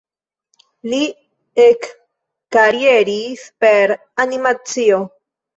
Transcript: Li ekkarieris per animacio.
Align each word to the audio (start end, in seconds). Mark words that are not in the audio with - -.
Li 0.93 1.01
ekkarieris 1.65 3.47
per 3.65 3.95
animacio. 4.27 5.03